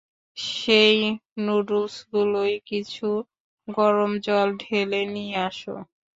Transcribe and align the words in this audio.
সেই 0.37 0.97
নুডলসগুলোয় 1.39 2.55
কিছু 2.65 3.07
গরম 3.67 4.11
জল 4.25 4.47
ঢেলে 4.61 5.01
নিয়ে 5.13 5.35
আসো। 5.47 5.75